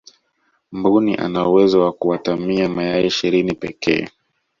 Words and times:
mbuni 0.77 1.15
ana 1.15 1.47
uwezo 1.49 1.81
wa 1.81 1.91
kuatamia 1.91 2.69
mayai 2.69 3.05
ishirini 3.07 3.53
pekee 3.55 4.07